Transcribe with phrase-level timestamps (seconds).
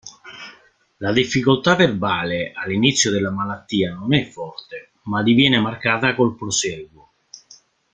[0.97, 7.11] La difficoltà verbale all'inizio della malattia non è forte, ma diviene marcata col prosieguo.